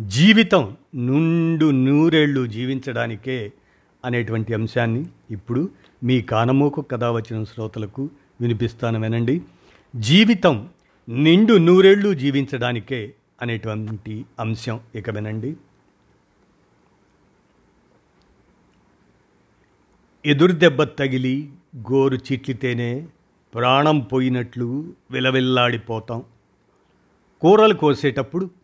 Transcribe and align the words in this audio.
జీవితం 0.00 0.76
నుండు 0.94 1.70
నూరేళ్ళు 1.70 2.46
జీవించడానికే 2.46 3.52
అనేటువంటి 4.04 4.54
అంశాన్ని 4.54 5.06
ఇప్పుడు 5.30 5.70
మీ 6.04 6.22
కానమోకు 6.22 6.80
కథ 6.80 7.04
వచ్చిన 7.04 7.44
శ్రోతలకు 7.44 8.10
వినిపిస్తాను 8.40 9.00
వినండి. 9.00 9.42
జీవితం 9.96 10.68
నిండు 11.08 11.54
నూరేళ్ళు 11.54 12.14
జీవించడానికే 12.14 13.14
అనేటువంటి 13.42 14.24
అంశం 14.40 14.80
ఇక 14.94 15.10
వినండి. 15.10 15.56
ఎదురుదెబ్బ 20.26 20.82
తగిలి 20.82 21.50
గోరు 21.76 22.14
చిట్లితేనే 22.14 23.08
ప్రాణం 23.54 24.00
పోయినట్లు 24.00 24.92
విలవిల్లాడిపోతాం. 25.10 26.22
కూరలు 27.40 27.74
కోసేటప్పుడు 27.74 28.57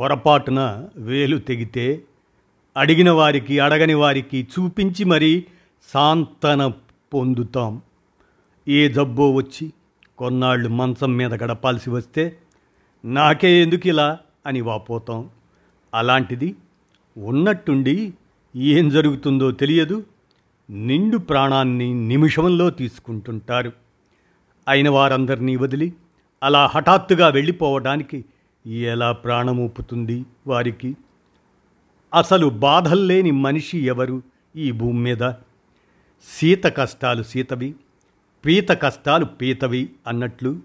పొరపాటున 0.00 0.88
వేలు 0.96 1.38
తెగితే 1.38 2.02
అడిగిన 2.76 3.10
వారికి 3.10 3.58
అడగని 3.58 3.94
వారికి 3.94 4.42
చూపించి 4.42 5.04
మరీ 5.04 5.44
సాంతన 5.94 6.72
పొందుతాం. 7.14 7.82
ఏ 8.68 8.88
జబ్బో 8.88 9.30
వచ్చి 9.30 9.72
కొన్నాళ్ళు 10.18 10.68
మంచం 10.68 11.16
మీద 11.16 11.34
గడపాల్సి 11.34 11.90
వస్తే 11.90 12.38
నాకే 13.04 13.62
ఎందుకు 13.62 13.88
ఇలా 13.88 14.18
అని 14.46 14.60
వాపోతాం. 14.60 15.30
అలాంటిది 15.94 16.56
ఉన్నట్టుండి 17.18 18.12
ఏం 18.56 18.88
జరుగుతుందో 18.88 19.50
తెలియదు. 19.50 20.04
నిండు 20.70 21.16
ప్రాణాన్ని 21.16 21.94
నిమిషంలో 21.94 22.70
తీసుకుంటుంటారు. 22.70 23.72
అయిన 24.68 24.90
వారందరినీ 24.90 25.56
వదిలి 25.56 25.92
అలా 26.42 26.66
హఠాత్తుగా 26.66 27.28
వెళ్ళిపోవడానికి 27.28 28.24
ఎలా 28.66 29.12
ప్రాణమూపుతుంది 29.12 30.24
వారికి? 30.46 30.96
అసలు 32.14 32.46
బాధల్లేని 32.46 33.30
మనిషి 33.30 33.78
ఎవరు 33.78 34.22
ఈ 34.56 34.72
భూమి 34.72 35.00
మీద? 35.00 35.32
సీత 36.24 36.64
కష్టాలు 36.64 37.22
సీతవి 37.22 37.74
పీత 38.44 38.70
కష్టాలు 38.70 39.24
పీతవి 39.24 39.90
అన్నట్లు 40.06 40.60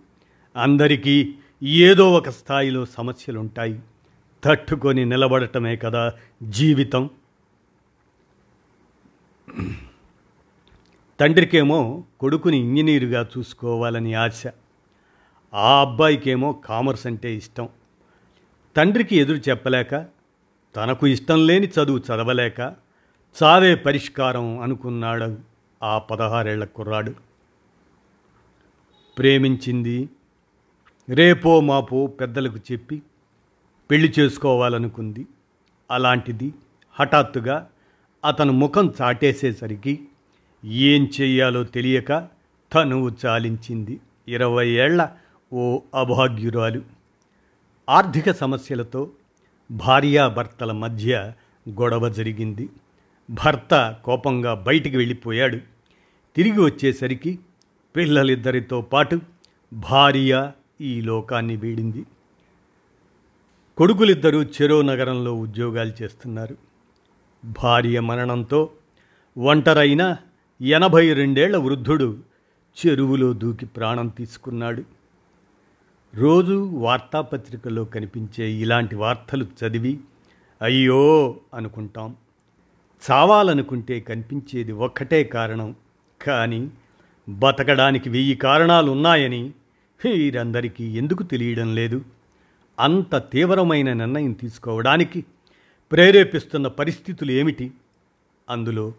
అందరికీ 0.56 1.36
ఏదో 1.64 2.14
ఒక 2.14 2.30
స్థాయిలో 2.30 2.86
సమస్యలుంటాయి. 2.86 3.80
తట్టుకొని 4.44 5.06
నిలబడటమే 5.06 5.76
కదా 5.76 6.14
జీవితం. 6.44 7.10
తండ్రికేమో 11.20 12.04
కొడుకుని 12.20 12.58
ఇంజనీరుగా 12.58 13.28
చూసుకోవాలని 13.38 14.14
ఆశ. 14.14 14.44
ఆ 15.54 15.82
అబ్బాయికేమో 15.82 16.54
కామర్స్ 16.54 17.08
అంటే 17.08 17.36
ఇష్టం. 17.36 17.70
తండ్రికి 18.76 19.16
ఎదురు 19.16 19.38
చెప్పలేక 19.38 20.06
తనకు 20.76 21.08
ఇష్టం 21.08 21.48
లేని 21.48 21.68
చదువు 21.68 21.98
చదవలేక 21.98 22.60
చావే 23.44 23.76
పరిష్కారం 23.76 24.60
అనుకున్నాడు 24.60 25.38
ఆ 25.84 25.98
పదహారేళ్ళ 25.98 26.64
కుర్రాడు. 26.64 27.14
ప్రేమించింది 29.18 30.10
రేపో 31.10 31.60
మాపో 31.60 32.08
పెద్దలకు 32.08 32.58
చెప్పి 32.72 33.02
పెళ్ళి 33.92 34.14
చేసుకోవాలనుకుంది. 34.20 35.26
అలాంటిది 35.92 36.54
హఠాత్తుగా 37.00 37.70
అతను 38.26 38.54
ముఖం 38.54 38.94
చాటేసేసరికి 39.02 40.00
ఏం 40.66 41.12
చెయ్యాలో 41.22 41.64
తెలియక 41.64 42.28
తనువు 42.74 43.12
చాలించింది. 43.26 44.00
ఇరవై 44.28 44.68
ఏళ్ళ 44.68 45.10
ఓ 45.54 45.80
అభాగ్యురాలు. 45.96 46.95
ఆర్థిక 47.90 48.32
సమస్యలతో 48.32 49.10
భార్యాభర్తల 49.72 50.72
మధ్య 50.72 51.34
గొడవ 51.70 52.10
జరిగింది. 52.10 52.70
భర్త 53.30 53.96
కోపంగా 54.04 54.54
బయటికి 54.54 54.98
వెళ్ళిపోయాడు. 54.98 55.58
తిరిగి 56.36 56.60
వచ్చేసరికి 56.62 57.40
పిల్లలిద్దరితో 57.96 58.82
పాటు 58.82 59.20
భార్య 59.74 60.52
ఈ 60.82 61.02
లోకాన్ని 61.02 61.56
వీడింది. 61.56 62.06
కొడుకులిద్దరూ 63.78 64.44
చెరో 64.44 64.82
నగరంలో 64.82 65.34
ఉద్యోగాలు 65.34 66.04
చేస్తున్నారు. 66.04 66.58
భార్య 67.64 68.00
మరణంతో 68.00 68.70
ఒంటరైన 69.38 70.18
ఎనభై 70.62 71.14
రెండేళ్ళ 71.14 71.58
వృద్ధుడు 71.58 72.18
చెరువులో 72.86 73.34
దూకి 73.34 73.66
ప్రాణం 73.66 74.08
తీసుకున్నాడు. 74.08 74.95
రోజు 76.16 76.70
వార్తాపత్రికల్లో 76.74 77.86
కనిపించే 77.86 78.52
ఇలాంటి 78.52 78.96
వార్తలు 78.96 79.46
చదివి 79.46 80.00
అయ్యో 80.62 81.36
అనుకుంటాం. 81.54 82.16
చావాలనుకుంటే 83.12 84.00
కనిపించేది 84.00 84.72
ఒక్కటే 84.72 85.24
కారణం. 85.24 85.76
కానీ 86.22 86.72
బతకడానికి 87.30 88.10
వెయ్యి 88.10 88.36
కారణాలు 88.36 88.92
ఉన్నాయని 88.92 89.54
వీరందరికీ 90.06 90.98
ఎందుకు 90.98 91.24
తెలియడం 91.24 91.76
లేదు? 91.76 92.06
అంత 92.80 93.16
తీవ్రమైన 93.16 93.94
నిర్ణయం 93.94 94.32
తీసుకోవడానికి 94.32 95.26
ప్రేరేపిస్తున్న 95.92 96.68
పరిస్థితులు 96.68 97.32
ఏమిటి? 97.32 97.72
అందులో 98.50 98.94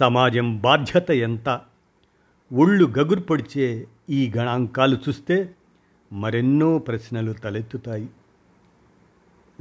సమాజం 0.00 0.58
బాధ్యత 0.58 1.10
ఎంత? 1.10 1.60
ఒళ్ళు 2.52 2.86
గగుర్పొడిచే 2.98 3.86
ఈ 4.10 4.32
గణాంకాలు 4.36 4.98
చూస్తే 5.08 5.54
మరెన్నో 6.12 6.78
ప్రశ్నలు 6.78 7.32
తలెత్తుతాయి. 7.32 8.08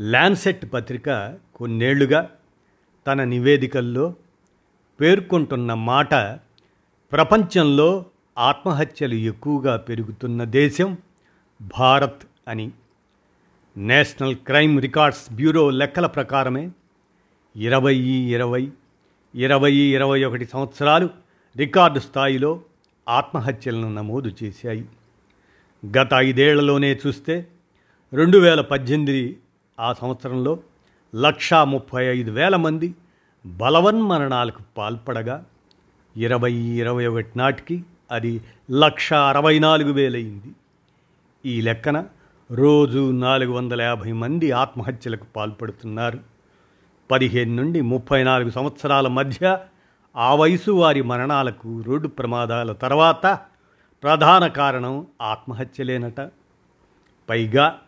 ల్యాన్సెట్ 0.02 0.74
పత్రిక 0.74 1.38
కొన్నేళ్ళుగా 1.56 2.30
తన 3.08 3.24
నివేదికల్లో 3.24 4.16
పేర్కొంటున్న 5.02 5.74
మాట 5.74 6.14
ప్రపంచంలో 7.12 8.06
ఆత్మహత్యలు 8.38 9.14
ఎక్కువగా 9.14 9.78
పెరుగుతున్న 9.78 10.44
దేశం 10.44 10.98
భారత్ 11.80 12.22
అని. 12.48 12.72
నేషనల్ 13.78 14.36
క్రైమ్ 14.36 14.82
రికార్డ్స్ 14.82 15.34
బ్యూరో 15.34 15.70
లెక్కల 15.70 16.06
ప్రకారమే 16.06 16.72
ఇరవై 17.56 17.96
ఇరవై 17.96 18.72
ఇరవై 19.36 19.74
ఇరవై 19.74 20.24
ఒకటి 20.24 20.46
సంవత్సరాలు 20.46 21.10
రికార్డు 21.58 22.00
స్థాయిలో 22.00 22.62
ఆత్మహత్యలను 23.10 23.94
నమోదు 23.94 24.32
చేశాయి. 24.44 24.86
గత 25.86 26.10
ఐదేళ్ళలోనే 26.14 27.00
చూస్తే 27.08 27.48
రెండు 28.14 28.38
వేల 28.38 28.62
పద్దెనిమిది 28.62 29.38
ఆ 29.80 29.94
సంవత్సరంలో 29.94 30.60
లక్షా 31.16 31.64
ముప్పై 31.64 32.06
ఐదు 32.06 32.32
వేల 32.32 32.56
మంది 32.56 32.96
బలవన్మరణాలకు 33.46 34.62
పాల్పడగా 34.78 35.46
ఇరవై 36.18 36.54
ఇరవై 36.54 37.06
ఒకటి 37.06 37.38
నాటికి 37.38 37.84
అది 38.12 38.42
లక్ష 38.72 39.14
అరవై 39.14 39.60
నాలుగు 39.60 39.92
వేలయింది. 39.92 40.52
ఈ 41.46 41.62
లెక్కన 41.62 42.06
రోజు 42.52 43.12
నాలుగు 43.12 43.52
వందల 43.52 43.82
యాభై 43.82 44.12
మంది 44.12 44.52
ఆత్మహత్యలకు 44.52 45.26
పాల్పడుతున్నారు. 45.36 46.20
పదిహేను 47.12 47.56
నుండి 47.56 47.82
ముప్పై 47.82 48.24
నాలుగు 48.24 48.50
సంవత్సరాల 48.50 49.08
మధ్య 49.08 49.58
ఆ 50.18 50.36
వయసు 50.36 50.72
వారి 50.72 51.02
మరణాలకు 51.02 51.84
రోడ్డు 51.88 52.08
ప్రమాదాల 52.08 52.72
తర్వాత 52.72 53.26
ప్రధాన 54.04 54.48
కారణం 54.48 55.08
ఆత్మహత్యలేనట 55.22 56.30
పైగా 57.30 57.80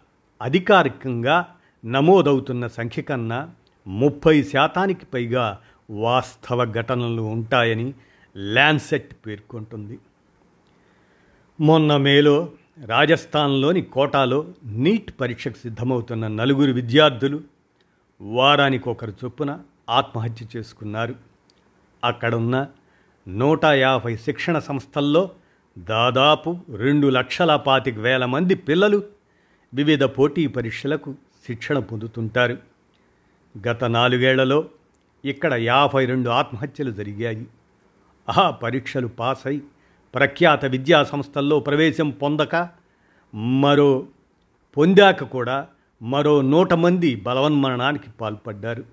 అధికారికంగా 0.41 1.55
నమోదవుతున్న 1.85 2.67
సంఖ్య 2.67 3.01
కన్నా 3.01 3.49
ముప్పై 3.87 4.43
శాతానికి 4.43 5.05
పైగా 5.05 5.59
వాస్తవ 5.89 6.65
ఘటనలు 6.65 7.21
ఉంటాయని 7.21 7.93
ల్యాన్సెట్ 8.37 9.15
పేర్కొంటుంది. 9.27 9.99
మొన్న 11.61 11.97
మేలో 11.97 12.49
రాజస్థాన్లోని 12.85 13.81
కోటాలో 13.81 14.45
నీట్ 14.63 15.13
పరీక్షకు 15.21 15.57
సిద్ధమవుతున్న 15.57 16.27
నలుగురు 16.27 16.71
విద్యార్థులు 16.71 17.41
వారానికి 18.21 18.89
ఒకరు 18.89 19.13
చొప్పున 19.25 19.59
ఆత్మహత్య 19.89 20.45
చేసుకున్నారు. 20.55 21.15
అక్కడున్న 22.03 22.67
నూట 23.27 23.65
యాభై 23.65 24.17
శిక్షణ 24.17 24.59
సంస్థల్లో 24.59 25.29
దాదాపు 25.77 26.59
రెండు 26.75 27.07
లక్షల 27.07 27.55
పాతిక 27.55 27.97
వేల 27.99 28.25
మంది 28.25 28.55
పిల్లలు 28.55 29.03
వివిధ 29.73 30.03
పోటీ 30.03 30.47
పరీక్షలకు 30.47 31.15
శిక్షణ 31.47 31.79
పొందుతుంటారు. 31.79 32.57
గత 33.67 33.83
నాలుగేళ్ళలో 33.83 34.69
ఇక్కడ 35.25 35.53
యాభై 35.53 36.05
రెండు 36.05 36.29
ఆత్మహత్యలు 36.29 36.91
జరిగాయి. 36.91 37.45
ఆ 38.37 38.49
పరీక్షలు 38.49 39.07
పాస్ 39.07 39.47
అయి 39.47 39.61
ప్రఖ్యాత 40.15 40.65
విద్యా 40.65 41.03
సంస్థల్లో 41.03 41.59
ప్రవేశం 41.59 42.09
పొందక 42.09 42.69
మరో 43.35 44.07
పొందాక 44.77 45.23
కూడా 45.23 45.67
మరో 46.01 46.41
నూట 46.41 46.73
మంది 46.73 47.15
బలవన్మరణానికి 47.15 48.11
పాల్పడ్డారు. 48.11 48.85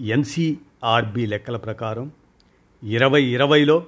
ఎన్సీఆర్బి 0.00 1.26
లెక్కల 1.26 1.56
ప్రకారం 1.56 2.10
ఇరవై 2.84 3.22
ఇరవైలో 3.22 3.84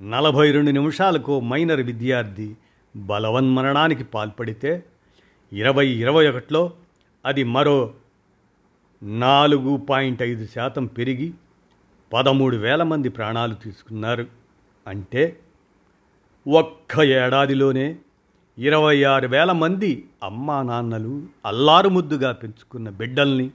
నలభై 0.00 0.50
రెండు 0.50 0.70
నిమిషాలకు 0.70 1.40
మైనర్ 1.40 1.80
విద్యార్థి 1.80 2.56
బలవన్మరణానికి 2.96 4.04
పాల్పడితే 4.04 4.84
ఇరవై 5.52 5.86
ఇరవై 5.88 6.26
ఒకటిలో 6.26 6.72
అది 7.24 7.44
మరో 7.44 7.94
నాలుగు 9.02 9.76
పాయింట్ 9.76 10.22
ఐదు 10.22 10.46
శాతం 10.46 10.86
పెరిగి 10.86 11.34
పదమూడు 12.12 12.56
వేల 12.56 12.82
మంది 12.82 13.08
ప్రాణాలు 13.08 13.54
తీసుకున్నారు. 13.54 14.26
అంటే 14.86 15.38
ఒక్క 16.46 17.00
ఏడాదిలోనే 17.00 17.96
ఇరవై 18.58 19.04
ఆరు 19.04 19.28
వేల 19.28 19.52
మంది 19.52 20.04
అమ్మా 20.22 20.62
నాన్నలు 20.62 21.22
అల్లారుముద్దుగా 21.46 22.32
పెంచుకున్న 22.32 22.90
బిడ్డల్ని 22.90 23.50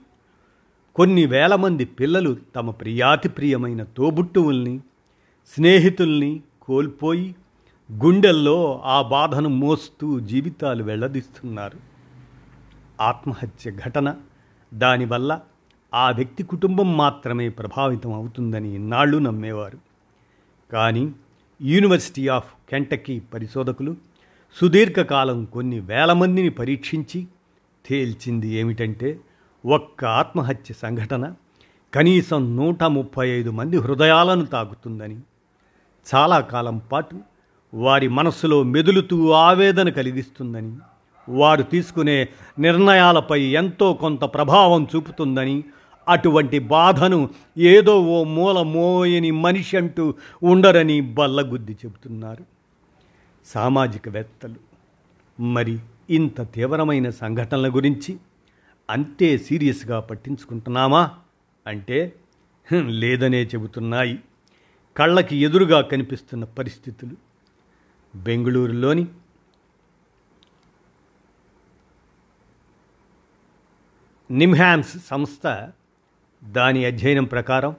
కొన్ని 0.94 1.26
వేల 1.26 1.54
మంది 1.54 1.84
పిల్లలు 1.84 2.36
తమ 2.56 2.70
ప్రియాతి 2.70 3.28
ప్రియమైన 3.28 3.82
తోబుట్టువుల్ని 3.84 4.80
స్నేహితుల్ని 5.48 6.42
కోల్పోయి 6.62 7.34
గుండెల్లో 7.92 8.82
ఆ 8.84 9.02
బాధను 9.02 9.48
మోస్తూ 9.48 10.20
జీవితాలు 10.20 10.82
వెళ్ళదీస్తున్నారు. 10.82 11.78
ఆత్మహత్య 13.00 13.70
ఘటన 13.70 14.14
దానివల్ల 14.74 15.40
ఆ 15.94 16.10
వ్యక్తి 16.10 16.42
కుటుంబం 16.42 16.96
మాత్రమే 16.96 17.48
ప్రభావితం 17.48 18.12
అవుతుందని 18.12 18.74
ఇన్నాళ్ళు 18.74 19.18
నమ్మేవారు. 19.18 19.78
కానీ 20.72 21.12
యూనివర్సిటీ 21.62 22.28
ఆఫ్ 22.28 22.52
కెంటకీ 22.70 23.20
పరిశోధకులు 23.20 23.96
సుదీర్ఘకాలం 24.60 25.44
కొన్ని 25.44 25.80
వేల 25.80 26.12
మందిని 26.12 26.48
పరీక్షించి 26.48 27.26
తేల్చింది 27.86 28.48
ఏమిటంటే 28.48 29.20
ఒక్క 29.66 30.04
ఆత్మహత్య 30.04 30.74
సంఘటన 30.74 31.34
కనీసం 31.94 32.56
నూట 32.56 32.82
ముప్పై 32.82 33.28
ఐదు 33.28 33.50
మంది 33.50 33.76
హృదయాలను 33.76 34.44
తాకుతుందని. 34.44 35.20
చాలా 36.14 36.40
కాలం 36.40 36.78
పాటు 36.78 37.16
వారి 37.74 38.08
మనస్సులో 38.08 38.62
మెదులుతూ 38.62 39.30
ఆవేదన 39.30 39.88
కలిగిస్తుందని 39.88 40.76
వారు 41.28 41.62
తీసుకునే 41.62 42.28
నిర్ణయాలపై 42.58 43.42
ఎంతో 43.42 43.92
కొంత 43.92 44.20
ప్రభావం 44.20 44.86
చూపుతుందని 44.96 45.64
అటువంటి 46.08 46.58
బాధను 46.58 47.30
ఏదో 47.58 48.00
ఓ 48.00 48.24
మూల 48.24 48.62
మోయని 48.62 49.30
మనిషి 49.30 49.76
అంటూ 49.76 50.14
ఉండరని 50.42 51.00
బల్లగుద్ది 51.00 51.72
చెబుతున్నారు. 51.72 52.44
సామాజికవేత్తలు 53.46 54.54
మరి 55.42 55.78
ఇంత 56.10 56.52
తీవ్రమైన 56.52 57.10
సంఘటనల 57.10 57.68
గురించి 57.68 58.16
అంతే 58.90 59.38
సీరియస్గా 59.38 60.00
పట్టించుకుంటున్నామా? 60.00 61.10
అంటే 61.66 62.12
లేదనే 62.86 63.42
చెబుతున్నాయి. 63.42 64.18
కళ్ళకి 64.96 65.36
ఎదురుగా 65.36 65.80
కనిపిస్తున్న 65.80 66.44
పరిస్థితులు. 66.44 67.16
బెంగళూరులోని 68.16 69.06
నిమ్హాన్స్ 74.30 75.06
సంస్థ 75.06 75.68
దాని 76.44 76.84
అధ్యయనం 76.84 77.24
ప్రకారం 77.24 77.76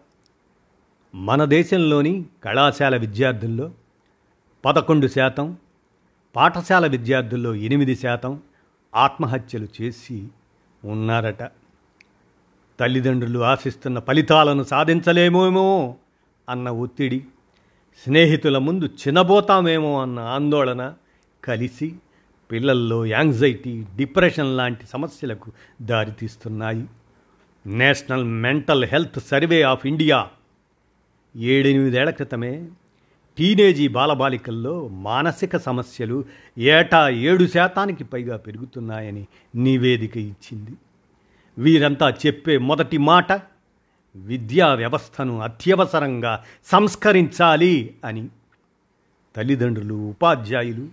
మన 1.15 1.45
దేశంలోని 1.45 2.25
కళాశాల 2.43 2.97
విద్యార్థుల్లో 2.97 3.71
పదకొండు 4.65 5.07
శాతం 5.07 5.57
పాఠశాల 6.35 6.87
విద్యార్థుల్లో 6.87 7.55
ఎనిమిది 7.55 7.95
శాతం 7.95 8.41
ఆత్మహత్యలు 8.95 9.67
చేసి 9.81 10.27
ఉన్నారట. 10.85 11.43
తల్లిదండ్రులు 12.79 13.39
ఆశిస్తున్న 13.39 13.99
ఫలితాలను 13.99 14.63
సాధించలేమేమో. 14.63 15.95
అన్న 16.49 16.69
ఒత్తిడి 16.69 17.23
స్నేహితుల 18.03 18.57
ముందు 18.57 18.85
చినబోతామేమో 18.85 20.01
అన్న 20.01 20.19
ఆందోళన 20.19 20.93
కలిసి 21.43 21.95
పిల్లల్లో 22.51 23.05
యాంగ్జైటీ 23.05 23.85
డిప్రెషన్ 23.95 24.57
లాంటి 24.57 24.87
సమస్యలకు 24.87 25.51
దారితీస్తున్నాయి. 25.81 26.85
National 27.65 28.23
mental 28.23 28.85
health 28.85 29.19
survey 29.19 29.61
of 29.61 29.85
India 29.85 30.27
ఏడెనిమిదేళ్ళ 31.35 32.09
క్రితమే 32.09 32.69
టీనేజీ 33.37 33.87
బాలబాలికల్లో 33.87 34.87
మానసిక 34.87 35.57
సమస్యలు 35.57 36.25
ఏటా 36.57 37.09
ఏడు 37.09 37.45
శాతానికి 37.45 38.03
పైగా 38.03 38.37
పెరుగుతున్నాయని 38.37 39.27
నివేదిక 39.55 40.17
ఇచ్చింది. 40.17 40.71
వీరంతా 41.57 42.09
చెప్పే 42.09 42.57
మొదటి 42.57 42.97
మాట 42.97 43.31
విద్యా 44.15 44.73
వ్యవస్థను 44.73 45.41
అత్యవసరంగా 45.41 46.43
సంస్కరించాలి 46.65 47.95
అని. 48.05 48.29
తల్లిదండ్రులు 49.35 49.93
ఉపాధ్యాయులు 49.93 50.87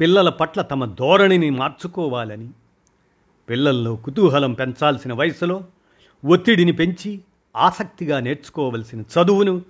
పిల్లల 0.00 0.28
పట్ల 0.28 0.62
తమ 0.62 0.84
ధోరణిని 0.84 1.50
మార్చుకోవాలని. 1.50 2.48
పిల్లల్లో 3.50 3.96
కుతూహలం 3.96 4.52
పెంచాల్సిన 4.52 5.12
వయసులో 5.12 5.64
ఒత్తిడిని 6.24 6.72
పెంచి 6.72 7.20
ఆసక్తిగా 7.56 8.20
నేర్చుకోవలసిన 8.20 9.00
చదువును 9.00 9.62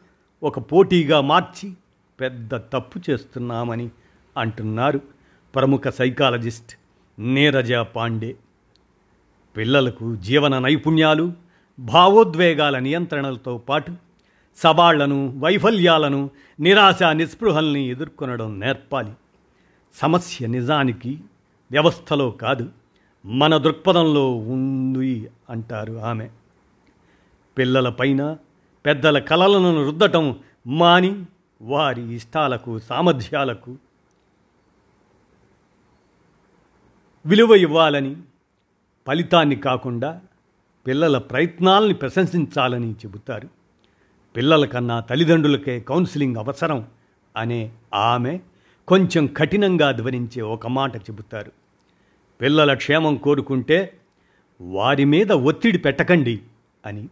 ఒక 0.42 0.58
పోటీగా 0.58 1.20
మార్చి 1.20 1.72
పెద్ద 2.20 2.56
తప్పు 2.56 3.10
చేస్తున్నామని 3.10 3.90
అంటున్నారు 4.38 5.00
ప్రముఖ 5.54 5.88
సైకాలజిస్ట్ 5.88 6.76
నీరజ 7.19 7.72
పాండే. 7.72 8.37
పిల్లలకు 9.56 10.16
జీవన 10.16 10.58
నైపుణ్యాలు 10.58 11.50
భావోద్వేగాల 11.81 12.79
నియంత్రణలతో 12.79 13.59
పాటు 13.59 13.93
సవాళ్ళను 14.56 15.38
వైఫల్యాలను 15.38 16.31
నిరాశ 16.61 17.03
నిస్పృహల్ని 17.03 17.81
ఎదుర్కొనడం 17.81 18.61
నేర్పాలి. 18.61 19.12
సమస్య 19.94 20.47
నిజానికి 20.47 21.21
వ్యవస్థలో 21.71 22.31
కాదు 22.31 22.69
మన 23.27 23.56
దృక్పథంలో 23.56 24.37
ఉంది 24.37 25.31
అంటారు 25.50 25.93
ఆమె. 25.93 26.28
పిల్లలపైన 27.59 28.37
పెద్దల 28.87 29.19
కలలను 29.19 29.87
రుద్దటం 29.87 30.38
మాని 30.66 31.25
వారి 31.62 32.14
ఇష్టాలకు 32.14 32.78
సామర్థ్యాలకు 32.78 33.76
విలువ 37.26 37.54
ఇవ్వాలని 37.54 38.16
ఫలితాన్ని 39.07 39.57
కాకుండా 39.57 40.21
పిల్లల 40.90 41.18
ప్రయత్నాల్ని 41.18 41.94
ప్రశంసించాలని 41.94 42.92
చెబుతారు. 42.92 43.49
పిల్లల 44.37 44.64
కన్నా 44.64 45.00
తల్లిదండ్రులకే 45.00 45.80
కౌన్సిలింగ్ 45.80 46.37
అవసరం 46.37 46.87
అనే 47.37 47.70
ఆమె 47.94 48.40
కొంచెం 48.88 49.26
కఠినంగా 49.26 49.92
ధ్వనించే 49.92 50.42
ఒక 50.42 50.66
మాట 50.66 50.97
చెబుతారు. 50.97 51.52
పిల్లల 52.40 52.75
క్షేమం 52.75 53.16
కోరుకుంటే 53.16 53.92
వారి 54.61 55.04
మీద 55.04 55.32
ఒత్తిడి 55.32 55.78
పెట్టకండి 55.78 56.40
అని. 56.87 57.09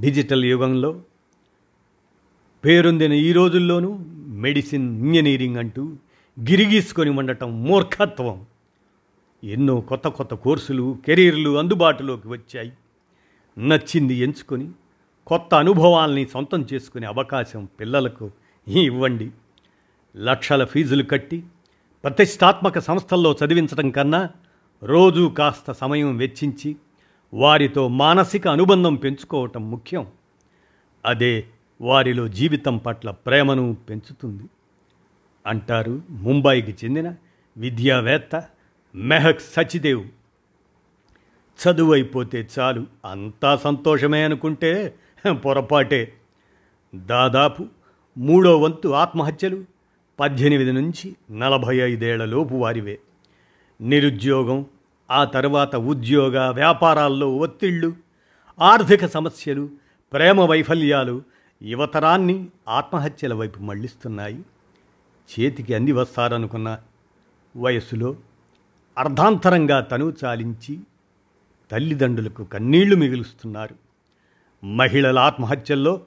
డిజిటల్ 0.00 0.44
యుగంలో 0.44 1.00
పేరొందిన 2.64 3.12
ఈ 3.12 3.32
రోజుల్లోనూ 3.32 3.98
మెడిసిన్ 4.26 5.06
ఇంజనీరింగ్ 5.06 5.56
అంటూ 5.56 5.92
గిరిగీసుకొని 6.40 7.10
ఉండటం 7.10 7.64
మూర్ఖత్వం. 7.64 8.46
ఎన్నో 9.44 9.80
కొత్త 9.80 10.08
కొత్త 10.08 10.34
కోర్సులు 10.34 10.98
కెరీర్లు 11.06 11.58
అందుబాటులోకి 11.58 12.28
వచ్చాయి. 12.28 12.72
నచ్చింది 13.58 14.14
ఎంచుకొని 14.14 14.70
కొత్త 15.26 15.54
అనుభవాల్ని 15.54 16.26
సొంతం 16.26 16.66
చేసుకునే 16.72 17.06
అవకాశం 17.06 17.68
పిల్లలకు 17.80 18.30
ఇవ్వండి. 18.68 19.30
లక్షల 20.16 20.64
ఫీజులు 20.64 21.02
కట్టి 21.02 21.44
ప్రతిష్టాత్మక 22.04 22.78
సంస్థల్లో 22.78 23.36
చదివించడం 23.44 23.90
కన్నా 23.90 24.30
రోజు 24.82 25.34
కాస్త 25.38 25.72
సమయం 25.72 26.16
వెచ్చించి 26.16 26.76
వారితో 27.34 27.88
మానసిక 27.88 28.48
అనుబంధం 28.48 28.94
పెంచుకోవటం 28.94 29.70
ముఖ్యం. 29.70 30.06
అదే 31.04 31.46
వారిలో 31.80 32.28
జీవితం 32.28 32.76
పట్ల 32.76 33.10
ప్రేమను 33.10 33.76
పెంచుతుంది. 33.90 34.44
అంటారు 35.46 36.02
ముంబైకి 36.10 36.72
చెందిన 36.72 37.14
విద్యావేత్త 37.56 38.44
మెహక్ 38.96 39.40
సచిదేవ్. 39.40 40.04
చదువు 41.58 41.92
అయిపోతే 41.92 42.48
చాలు 42.58 42.86
అంతా 43.04 43.56
సంతోషమే 43.56 44.24
అనుకుంటే 44.24 44.94
పొరపాటే. 45.30 46.12
దాదాపు 46.94 47.66
మూడో 48.18 48.58
వంతు 48.58 48.88
ఆత్మహత్యలు 48.88 49.64
పద్దెనిమిది 50.20 50.72
నుంచి 50.72 51.16
నలభై 51.30 51.76
ఐదేళ్ళలోపు 51.76 52.54
వారివే. 52.54 52.98
నిరుద్యోగం 53.80 54.66
ఆ 55.10 55.24
తర్వాత 55.24 55.76
ఉద్యోగ 55.76 56.50
వ్యాపారాల్లో 56.50 57.36
ఒత్తిళ్ళు 57.36 57.94
ఆర్థిక 58.60 59.06
సమస్యలు 59.06 59.70
ప్రేమ 60.12 60.40
వైఫల్యాలు 60.40 61.22
యువతరాన్ని 61.62 62.46
ఆత్మహత్యల 62.68 63.34
వైపు 63.34 63.60
మళ్ళిస్తున్నాయి 63.60 64.44
చేతికి 65.32 65.74
అంది 65.74 65.92
వస్తారనుకున్న 65.92 66.78
వయస్సులో 67.56 68.16
అర్ధాంతరంగా 68.98 69.80
తను 69.80 70.14
చాలించి 70.24 70.80
తల్లిదండ్రులకు 71.72 72.44
కన్నీళ్ళు 72.44 72.96
మిగులుస్తున్నారు. 72.96 73.74
మహిళల 74.66 75.18
ఆత్మహత్యల్లో 75.18 76.00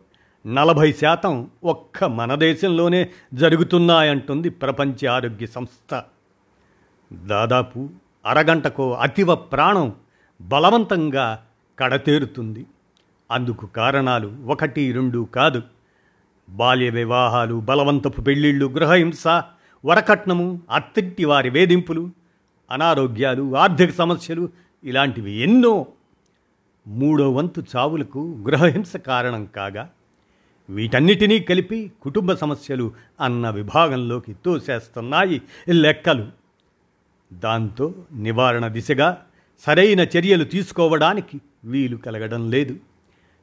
నలభై 0.48 0.92
శాతం 0.92 1.50
ఒక్క 1.64 2.04
మన 2.04 2.36
దేశంలోనే 2.36 3.10
జరుగుతున్నాయంటుంది 3.34 4.50
ప్రపంచ 4.50 5.08
ఆరోగ్య 5.08 5.46
సంస్థ. 5.46 6.02
దాదాపు 7.14 7.90
అరగంటకో 8.26 8.94
అతివ 8.94 9.36
ప్రాణం 9.36 9.94
బలవంతంగా 10.42 11.46
కడతేరుతుంది. 11.80 12.66
అందుకు 13.32 13.66
కారణాలు 13.66 14.38
ఒకటి 14.46 14.92
రెండు 14.92 15.28
కాదు. 15.36 15.62
బాల్య 16.50 16.90
వివాహాలు 16.90 17.60
బలవంతపు 17.60 18.22
పెళ్ళిళ్ళు 18.22 18.66
గృహహింస 18.66 19.28
వరకట్నము 19.86 20.62
అత్తింటి 20.72 21.26
వారి 21.26 21.50
వేధింపులు 21.50 22.10
అనారోగ్యాలు 22.72 23.56
ఆర్థిక 23.58 23.92
సమస్యలు 23.92 24.50
ఇలాంటివి 24.84 25.32
ఎన్నో. 25.32 25.88
మూడో 26.88 27.32
వంతు 27.32 27.64
చావులకు 27.76 28.44
గృహహింస 28.48 28.98
కారణం 28.98 29.46
కాగా 29.46 29.90
వీటన్నిటినీ 30.70 31.40
కలిపి 31.40 31.92
కుటుంబ 32.02 32.34
సమస్యలు 32.34 32.92
అన్న 33.22 33.50
విభాగంలోకి 33.50 34.36
తోసేస్తున్నాయి 34.46 35.42
లెక్కలు. 35.70 36.28
దాంతో 37.34 37.94
నివారణ 38.14 38.68
దిశగా 38.68 39.18
సరైన 39.60 40.00
చర్యలు 40.00 40.44
తీసుకోవడానికి 40.44 41.42
వీలు 41.66 41.98
కలగడం 41.98 42.52
లేదు. 42.52 42.74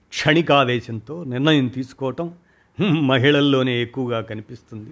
క్షణికావేశంతో 0.09 1.25
నిర్ణయం 1.25 1.69
తీసుకోవటం 1.69 2.35
మహిళల్లోనే 2.81 3.83
ఎక్కువగా 3.83 4.21
కనిపిస్తుంది. 4.21 4.91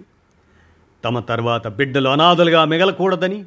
తమ 1.03 1.19
తర్వాత 1.19 1.67
బిడ్డలు 1.67 2.09
అనాథలుగా 2.09 2.65
మిగలకూడదని 2.65 3.45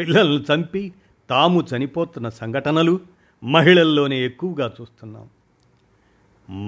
పిల్లలను 0.00 0.54
చంపి 0.54 0.92
తాము 1.30 1.66
చనిపోతున్న 1.76 2.28
సంఘటనలు 2.28 3.00
మహిళల్లోనే 3.44 4.20
ఎక్కువగా 4.20 4.72
చూస్తున్నాం. 4.80 5.28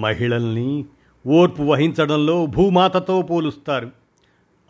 మహిళల్ని 0.01 0.85
ఓర్పు 1.27 1.63
వహించడంలో 1.63 2.47
భూమాతతో 2.47 3.23
పోలుస్తారు. 3.23 3.91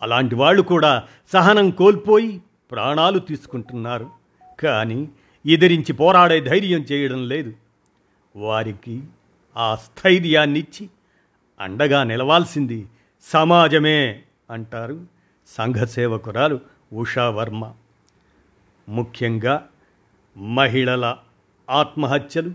అలాంటి 0.03 0.35
వాళ్ళు 0.35 0.63
కూడా 0.63 1.03
సహనం 1.33 1.71
కోల్పోయి 1.71 2.43
ప్రాణాలు 2.71 3.19
తీసుకుంటున్నారు. 3.19 4.11
కానీ 4.61 5.09
ఎదిరించి 5.47 5.93
పోరాడే 5.93 6.41
ధైర్యం 6.41 6.81
చేయడం 6.81 7.29
లేదు. 7.29 7.53
వారికి 8.37 9.03
ఆ 9.57 9.75
స్థైర్యాన్నిచ్చి 9.75 10.89
అండగా 11.61 12.03
నిలవాల్సింది 12.05 12.87
సమాజమే 13.33 14.23
అంటారు 14.51 15.07
సంఘ 15.49 15.85
సేవకురాలు 15.85 16.61
ఉషావర్మ 16.93 17.73
ముఖ్యంగా 18.93 19.69
మహిళల 20.37 21.17
ఆత్మహత్యలు 21.71 22.53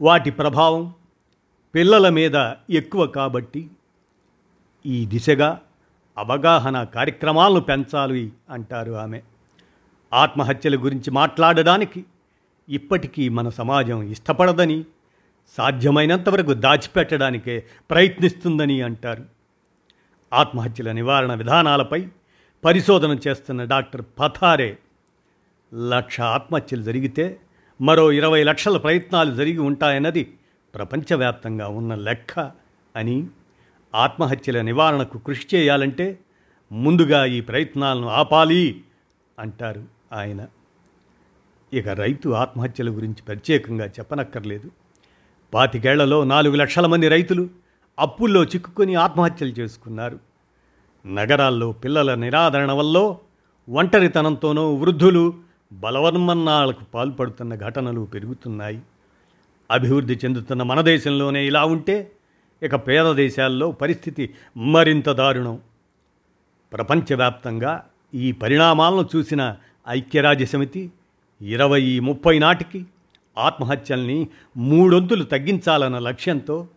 వాటి 0.00 0.30
ప్రభావం 0.30 0.94
పిల్లల 1.74 2.08
మీద 2.08 2.52
ఎక్కువ 2.70 3.06
కాబట్టి 3.06 3.70
ఈ 4.86 5.06
దిశగా 5.06 5.60
అవగాహన 6.18 6.84
కార్యక్రమాలను 6.84 7.60
పెంచాలి 7.60 8.32
అంటారు 8.50 8.92
ఆమె. 8.92 9.22
ఆత్మహత్యల 10.14 10.76
గురించి 10.76 11.10
మాట్లాడడానికి 11.10 12.04
ఇప్పటికీ 12.68 13.28
మన 13.28 13.48
సమాజం 13.48 14.02
ఇష్టపడదని 14.02 14.84
సాధ్యమైనంతవరకు 15.56 16.54
దాచిపెట్టడానికే 16.54 17.66
ప్రయత్నిస్తుందని 17.90 18.82
అంటారు. 18.82 19.24
ఆత్మహత్యల 20.32 20.92
నివారణ 20.92 21.34
విధానాలపై 21.34 22.08
పరిశోధన 22.64 23.18
చేస్తున్న 23.28 23.64
డాక్టర్ 23.64 24.02
పథారే 24.18 24.78
లక్ష 25.74 26.20
ఆత్మహత్యలు 26.20 26.82
జరిగితే 26.82 27.40
మరో 27.80 28.12
ఇరవై 28.12 28.44
లక్షల 28.44 28.76
ప్రయత్నాలు 28.76 29.34
జరిగి 29.34 29.58
ఉంటాయన్నది 29.58 30.32
ప్రపంచవ్యాప్తంగా 30.74 31.68
ఉన్న 31.68 31.94
లెక్క 31.94 32.52
అని 32.96 33.26
ఆత్మహత్యల 33.94 34.60
నివారణకు 34.60 35.18
కృషి 35.18 35.56
చేయాలంటే 35.56 36.18
ముందుగా 36.72 37.24
ఈ 37.24 37.40
ప్రయత్నాలను 37.40 38.06
ఆపాలి 38.06 38.82
అంటారు 39.38 39.84
ఆయన. 40.12 40.46
ఇక 41.72 41.88
రైతు 41.88 42.28
ఆత్మహత్యల 42.28 42.90
గురించి 42.90 43.22
ప్రత్యేకంగా 43.22 43.86
చెప్పనక్కర్లేదు. 43.86 44.70
పాతికేళ్ళలో 45.54 46.24
నాలుగు 46.24 46.56
లక్షల 46.56 46.86
మంది 46.86 47.08
రైతులు 47.08 47.50
అప్పుల్లో 47.98 48.44
చిక్కుకొని 48.44 48.94
ఆత్మహత్యలు 48.94 49.50
చేసుకున్నారు. 49.50 50.18
నగరాల్లో 51.06 51.72
పిల్లల 51.72 52.14
నిరాదరణ 52.14 52.72
వల్ల 52.72 53.14
ఒంటరితనంతోనో 53.68 54.74
వృద్ధులు 54.74 55.34
బలవన్మన్నాలకు 55.72 56.84
పాల్పడుతున్న 56.94 57.54
ఘటనలు 57.54 58.08
పెరుగుతున్నాయి. 58.14 58.82
అభివృద్ధి 59.70 60.18
చెందుతున్న 60.24 60.62
మన 60.62 60.80
దేశంలోనే 60.80 61.46
ఇలా 61.46 61.64
ఉంటే 61.64 62.12
ఇక 62.62 62.74
పేద 62.74 63.12
దేశాల్లో 63.12 63.70
పరిస్థితి 63.70 64.34
మరింత 64.56 65.08
దారుణం. 65.10 65.60
ప్రపంచవ్యాప్తంగా 66.72 67.84
ఈ 68.14 68.32
పరిణామాలను 68.32 69.08
చూసిన 69.16 69.56
ఐక్యరాజ్య 69.88 70.46
సమితి 70.46 70.90
ఇరవై 71.42 71.98
ముప్పై 71.98 72.38
నాటికి 72.38 72.86
ఆత్మహత్యల్ని 73.38 74.26
మూడొంతులు 74.56 75.24
తగ్గించాలన్న 75.24 75.98
లక్ష్యంతో 75.98 76.68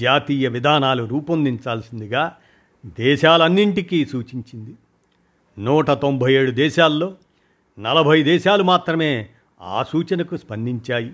జాతీయ 0.00 0.48
విధానాలు 0.48 1.04
రూపొందించాల్సిందిగా 1.04 2.36
దేశాలన్నింటికీ 2.86 4.06
సూచించింది. 4.06 4.74
నూట 5.58 5.90
తొంభై 5.90 6.32
ఏడు 6.32 6.50
దేశాల్లో 6.50 7.14
నలభై 7.78 8.22
దేశాలు 8.22 8.62
మాత్రమే 8.62 9.28
ఆ 9.60 9.82
సూచనకు 9.82 10.36
స్పందించాయి. 10.36 11.12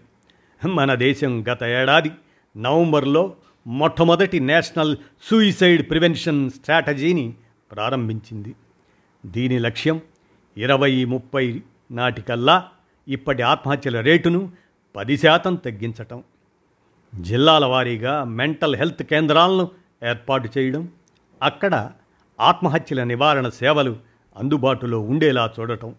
మన 0.67 0.95
దేశం 0.95 1.45
గత 1.52 1.64
ఏడాది 1.64 2.11
నవంబర్లో 2.57 3.37
మొట్టమొదటి 3.67 4.41
నేషనల్ 4.41 4.97
సూయిసైడ్ 5.23 5.91
ప్రివెన్షన్ 5.91 6.50
స్ట్రాటజీని 6.50 7.35
ప్రారంభించింది. 7.73 8.55
దీని 9.26 9.59
లక్ష్యం 9.59 10.00
ఇరవై 10.57 11.05
ముప్పై 11.05 11.62
నాటికల్లా 11.91 12.69
ఇప్పటి 13.09 13.43
ఆత్మహత్యల 13.43 14.00
రేటును 14.00 14.52
పది 14.97 15.17
శాతం 15.17 15.55
తగ్గించటం. 15.55 16.23
జిల్లాల 17.21 17.64
వారీగా 17.64 18.25
మెంటల్ 18.25 18.76
హెల్త్ 18.76 19.02
కేంద్రాలను 19.02 19.71
ఏర్పాటు 20.09 20.49
చేయడం 20.59 20.88
అక్కడ 21.42 21.90
ఆత్మహత్యల 22.40 23.04
నివారణ 23.04 23.49
సేవలు 23.49 23.96
అందుబాటులో 24.37 25.00
ఉండేలా 25.00 25.54
చూడటం 25.61 25.94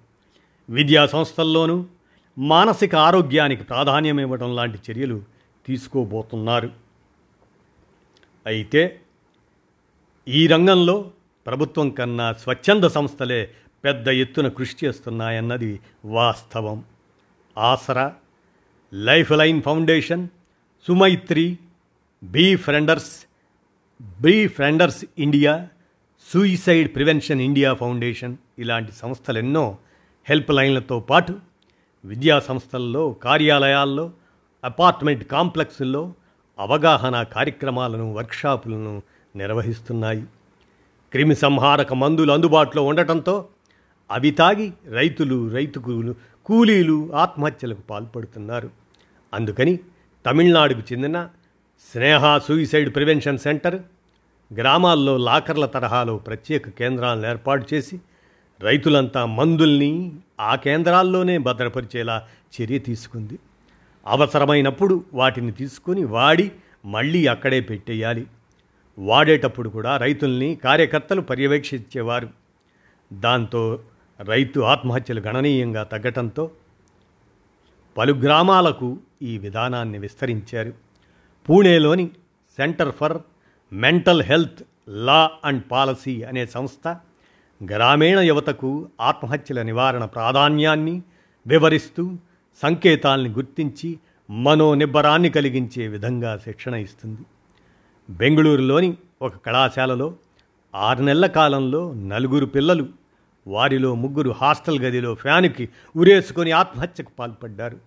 విద్యా 0.69 1.05
సంస్థల్లోనూ 1.05 1.85
మానసిక 2.38 2.95
ఆరోగ్యానికి 2.95 3.63
ప్రాధాన్యం 3.63 4.19
ఇవ్వడం 4.19 4.55
లాంటి 4.55 4.79
చర్యలు 4.91 5.23
తీసుకోబోతున్నారు. 5.65 6.71
అయితే 8.45 9.00
ఈ 10.27 10.47
రంగంలో 10.47 11.12
ప్రభుత్వం 11.47 11.89
కన్నా 11.89 12.33
స్వచ్ఛంద 12.33 12.83
సంస్థలే 12.83 13.51
పెద్ద 13.83 14.07
ఎత్తున 14.07 14.47
కృషి 14.47 14.85
చేస్తున్నాయన్నది 14.85 15.79
వాస్తవం. 16.05 16.83
Aasra 17.57 18.13
life 18.93 19.31
line 19.31 19.62
foundation 19.62 20.27
Sumaitri 20.88 21.57
befrienders 22.55 23.25
befrienders 24.47 25.05
India 25.17 25.67
suicide 26.33 26.95
prevention 26.95 27.41
India 27.41 27.73
foundation 27.73 28.38
ఇలాంటి 28.59 28.91
సంస్థలు 28.91 29.38
ఎన్నో 29.38 29.77
హెల్ప్ 30.29 30.51
లైన్లతో 30.51 31.00
పాటు 31.00 31.39
విద్యా 32.05 32.39
సంస్థల్లో 32.39 33.13
కార్యాలయాల్లో 33.13 34.12
అపార్ట్మెంట్ 34.63 35.23
కాంప్లెక్స్ల్లో 35.23 36.13
అవగాహన 36.59 37.23
కార్యక్రమాలను 37.23 38.13
వర్క్షాపులను 38.13 39.01
నిర్వహిస్తున్నాయి. 39.35 40.21
క్రిమి 41.12 41.35
సంహారక 41.35 41.93
మందులు 41.93 42.31
అందుబాటులో 42.31 42.83
ఉండటంతో 42.83 43.47
అవి 44.12 44.31
తాగి 44.31 44.73
రైతులు 44.91 45.50
రైతుకులు 45.50 46.15
కూలీలు 46.45 47.13
ఆత్మహత్యలకు 47.15 47.81
పాల్పడుతున్నారు. 47.81 48.69
అందుకని 49.33 49.79
తమిళనాడుకు 50.25 50.93
చెందిన 50.93 51.29
స్నేహ 51.92 52.38
సూయిసైడ్ 52.38 52.96
ప్రివెన్షన్ 52.96 53.38
సెంటర్ 53.38 53.82
గ్రామాల్లో 54.54 55.18
లాకర్ల 55.18 55.66
తరహాలో 55.66 56.18
ప్రత్యేక 56.18 56.70
కేంద్రాలను 56.70 57.28
ఏర్పాటు 57.28 57.68
చేసి 57.74 58.00
రైతులంతా 58.62 59.25
మందుల్ని 59.25 60.12
ఆ 60.40 60.56
కేంద్రాల్లోనే 60.56 61.38
భద్రపరిచేలా 61.38 62.28
చర్య 62.56 62.78
తీసుకుంది. 62.78 63.40
అవసరమైనప్పుడు 64.08 65.04
వాటిని 65.13 65.52
తీసుకొని 65.52 66.04
వాడి 66.04 66.52
మళ్ళీ 66.86 67.28
అక్కడే 67.28 67.60
పెట్టేయాలి. 67.60 68.28
వాడేటప్పుడు 69.00 69.70
కూడా 69.70 69.98
రైతుల్ని 69.98 70.56
కార్యకర్తలు 70.56 71.22
పర్యవేక్షించేవారు. 71.22 72.30
దాంతో 73.13 73.80
రైతు 74.22 74.60
ఆత్మహత్యలు 74.60 75.20
గణనీయంగా 75.20 75.84
తగ్గటంతో 75.84 76.52
పలు 77.98 78.13
గ్రామాలకు 78.13 78.98
ఈ 79.22 79.38
విధానాన్ని 79.38 79.98
విస్తరించారు. 80.00 80.92
పూణేలోని 81.50 82.07
centre 82.57 82.91
for 82.91 83.17
mental 83.73 84.23
health 84.23 84.63
law 84.89 85.31
and 85.45 85.63
policy 85.71 86.23
అనే 86.23 86.45
సంస్థ 86.45 86.88
గ్రామీణ 87.62 88.19
యువతకు 88.19 88.89
ఆత్మహత్యల 89.01 89.62
నివారణ 89.62 90.05
ప్రాధాన్యాన్ని 90.05 91.01
వివరిస్తూ 91.47 92.15
సంకేతాల్ని 92.62 93.29
గుర్తించి 93.29 94.00
మనోనిబ్బరాన్ని 94.29 95.29
కలిగించే 95.29 95.88
విధంగా 95.88 96.38
శిక్షణ 96.38 96.73
ఇస్తుంది. 96.75 97.21
బెంగళూరులోని 98.09 98.97
ఒక 99.21 99.35
కళాశాలలో 99.35 100.15
ఆరు 100.75 101.03
నెలల 101.03 101.25
కాలంలో 101.25 101.93
నలుగురు 101.93 102.45
పిల్లలు 102.45 102.88
వారిలో 103.47 103.95
ముగ్గురు 103.95 104.29
హాస్టల్ 104.29 104.79
గదిలో 104.79 105.15
ఫ్యాన్కి 105.15 105.69
ఉరేసుకొని 105.95 106.51
ఆత్మహత్యకు 106.51 107.12
పాల్పడ్డారు. 107.19 107.77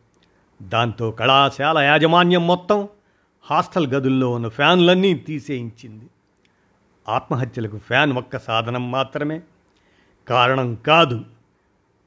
దాంతో 0.62 1.10
కళాశాల 1.10 1.78
యాజమాన్యం 1.78 2.46
మొత్తం 2.46 2.88
హాస్టల్ 3.50 3.86
గదుల్లో 3.86 4.30
ఉన్న 4.30 4.48
ఫ్యాన్లన్నీ 4.48 5.14
తీసేయించింది. 5.14 6.04
ఆత్మహత్యలకు 7.08 7.78
ఫ్యాన్ 7.78 8.12
ఒక్క 8.12 8.38
సాధనం 8.38 8.90
మాత్రమే. 8.90 9.40
కారణం 10.28 10.74
కాదు 10.74 11.24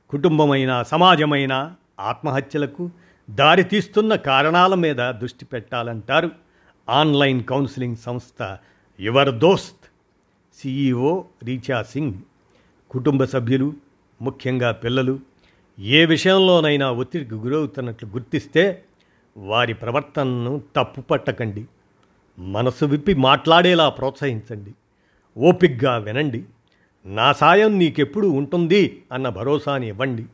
కుటుంబమైన 0.10 0.82
సమాజమైన 0.82 1.76
ఆత్మహత్యలకు 2.00 2.90
దారితీస్తున్న 3.30 4.16
కారణాల 4.16 4.74
మీద 4.74 4.96
దృష్టి 4.96 5.46
పెట్టాలంటారు 5.46 6.32
ఆన్లైన్ 6.90 7.44
కౌన్సిలింగ్ 7.44 7.96
సంస్థ 7.96 8.58
యువర్ 9.00 9.36
దోస్త్. 9.36 9.86
సిఈఓ 10.60 11.24
రీచా 11.44 11.82
సింగ్ 11.84 12.14
కుటుంబ 12.90 13.24
సభ్యులు 13.24 13.74
ముఖ్యంగా 14.22 14.72
పిల్లలు 14.72 15.20
ఏ 15.80 16.06
విషయంలోనైనా 16.06 16.92
ఒత్తిడికి 16.92 17.36
గురవుతున్నట్లు 17.36 18.10
గుర్తిస్తే 18.10 18.84
వారి 19.38 19.74
ప్రవర్తనను 19.74 20.62
తప్పు 20.76 21.02
పట్టకండి 21.02 21.66
మనసు 22.40 22.86
విప్పి 22.86 23.14
మాట్లాడేలా 23.14 23.90
ప్రోత్సహించండి. 23.90 24.74
ఓపిగ్గా 25.38 25.98
వినండి. 25.98 26.44
నా 27.06 27.34
సాయం 27.34 27.80
నీకెప్పుడు 27.80 28.28
ఉంటుంది 28.28 29.04
అన్న 29.12 29.30
భరోసాని 29.30 29.88
ఇవ్వండి 29.88 30.26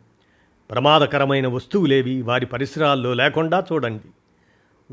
ప్రమాదకరమైన 0.72 1.48
వస్తువులేవి 1.48 2.22
వారి 2.22 2.46
పరిసరాల్లో 2.46 3.14
లేకుండా 3.14 3.66
చూడండి. 3.74 4.10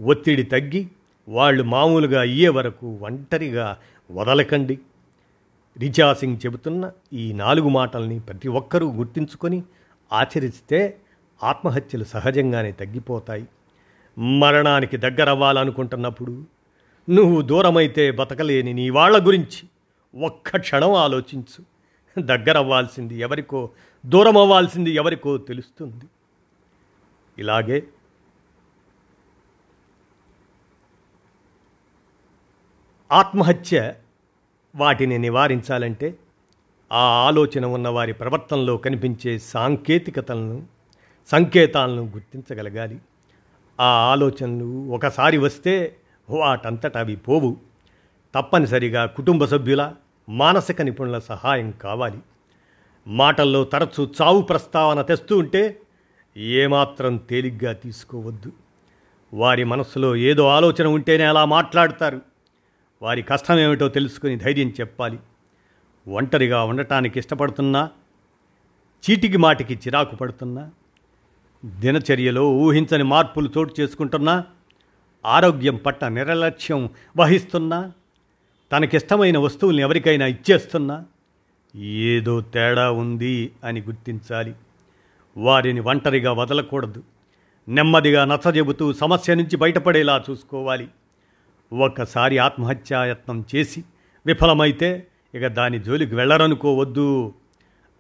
ఒత్తిడి 0.02 0.42
తగ్గి 0.42 0.88
వాళ్ళు 1.28 1.62
మామూలుగా 1.62 2.20
అయ్యే 2.20 2.48
వరకు 2.48 2.98
ఒంటరిగా 3.02 3.78
వదలకండి. 4.12 4.78
రిచా 5.78 6.14
సింగ్ 6.14 6.36
చెబుతున్న 6.36 6.90
ఈ 7.12 7.32
నాలుగు 7.32 7.68
మాటల్ని 7.68 8.20
ప్రతి 8.20 8.48
ఒక్కరూ 8.48 8.92
గుర్తించుకొని 8.92 9.62
ఆచరిస్తే 10.12 10.96
ఆత్మహత్యలు 11.42 12.04
సహజంగానే 12.04 12.72
తగ్గిపోతాయి. 12.72 13.48
మరణానికి 14.18 14.96
దగ్గరవ్వాలనుకుంటున్నప్పుడు 14.96 16.44
నువ్వు 17.10 17.42
దూరమైతే 17.42 18.10
బతకలేని 18.10 18.72
నీ 18.72 18.90
వాళ్ళ 18.90 19.26
గురించి 19.26 19.68
ఒక్క 20.24 20.56
క్షణం 20.56 20.92
ఆలోచించు. 20.92 21.64
దగ్గరవ్వాల్సింది 22.20 23.14
ఎవరికో 23.14 23.70
దూరం 24.06 24.36
అవ్వాల్సింది 24.36 24.90
ఎవరికో 24.90 25.36
తెలుస్తుంది. 25.36 26.04
ఇలాగే 27.38 27.82
ఆత్మహత్య 33.12 33.94
వాటిని 34.76 35.18
నివారించాలంటే 35.18 36.14
ఆ 36.92 36.98
ఆలోచన 36.98 37.66
ఉన్న 37.66 37.88
వారి 37.88 38.12
ప్రవర్తనలో 38.12 38.76
కనిపించే 38.76 39.38
సాంకేతికతలను 39.38 40.66
సంకేతాలను 41.26 42.02
గుర్తించగలగాలి. 42.02 42.98
ఆ 43.82 43.86
ఆలోచనలు 43.86 44.88
ఒకసారి 44.90 45.38
వస్తే 45.38 45.96
వాటంతట 46.30 46.96
అవి 46.96 47.16
పోవు. 47.16 47.56
తప్పనిసరిగా 48.34 49.06
కుటుంబ 49.06 49.44
సభ్యుల 49.44 49.94
మానసిక 50.28 50.82
నిపుణుల 50.82 51.18
సహాయం 51.18 51.70
కావాలి. 51.70 52.18
మాటల్లో 53.06 53.64
తరచూ 53.64 54.08
చావు 54.22 54.42
ప్రస్తావన 54.42 55.02
తెస్తూ 55.02 55.38
ఉంటే 55.38 55.80
ఏమాత్రం 56.36 57.16
తేలిగ్గా 57.16 57.72
తీసుకోవద్దు. 57.72 58.52
వారి 59.34 59.64
మనసులో 59.64 60.16
ఏదో 60.16 60.48
ఆలోచన 60.48 60.86
ఉంటేనే 60.86 61.24
అలా 61.24 61.44
మాట్లాడతారు. 61.44 62.20
వారి 63.02 63.22
కష్టం 63.22 63.58
ఏమిటో 63.58 63.88
తెలుసుకుని 63.88 64.36
ధైర్యం 64.36 64.68
చెప్పాలి. 64.80 65.18
ఒంటరిగా 66.08 66.64
ఉండటానికి 66.64 67.18
ఇష్టపడుతున్నా 67.18 67.90
చీటికి 69.10 69.36
మాటికి 69.36 69.74
చిరాకు 69.74 70.16
పడుతున్నా 70.16 70.70
దినచర్యలో 71.64 72.50
ఊహించని 72.50 73.04
మార్పులు 73.04 73.50
చోటు 73.58 73.74
చేసుకుంటున్నా 73.80 74.44
ఆరోగ్యం 75.26 75.76
పట్ల 75.76 76.08
నిర్లక్ష్యం 76.08 76.90
వహిస్తున్నా 77.16 77.92
తనకిష్టమైన 78.72 79.38
వస్తువుల్ని 79.38 79.82
ఎవరికైనా 79.82 80.26
ఇచ్చేస్తున్నా 80.26 81.04
ఏదో 81.76 82.40
తేడా 82.40 82.90
ఉంది 82.90 83.52
అని 83.64 83.80
గుర్తించాలి. 83.80 84.54
వారిని 85.36 85.80
ఒంటరిగా 85.80 86.32
వదలకూడదు. 86.32 87.02
నెమ్మదిగా 87.68 88.24
నచ్చజెబుతూ 88.24 88.92
సమస్య 88.92 89.34
నుంచి 89.34 89.56
బయటపడేలా 89.56 90.24
చూసుకోవాలి. 90.30 90.88
ఒక్కసారి 91.72 92.38
ఆత్మహత్యాయత్నం 92.38 93.44
చేసి 93.54 93.84
విఫలమైతే 94.26 95.06
ఇక 95.34 95.46
దాని 95.46 95.78
జోలికి 95.78 96.14
వెళ్ళరనుకోవద్దు 96.14 97.34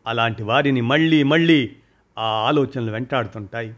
అలాంటి 0.06 0.42
వారిని 0.42 0.80
మళ్ళీ 0.80 1.22
మళ్ళీ 1.22 1.76
ఆ 2.18 2.24
ఆలోచనలు 2.24 2.90
వెంటాడుతుంటాయి. 2.90 3.74